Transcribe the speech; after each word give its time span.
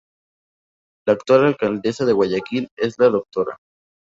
La 1.05 1.13
actual 1.13 1.45
"alcaldesa 1.45 2.05
de 2.05 2.13
Guayaquil" 2.13 2.69
es 2.75 2.97
la 2.97 3.09
Dra. 3.09 3.59